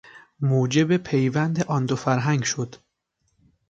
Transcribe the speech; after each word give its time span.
موجب 0.39 0.97
پیوند 0.97 1.63
آن 1.63 1.85
دو 1.85 1.95
فرهنگ 1.95 2.43
شد. 2.43 2.75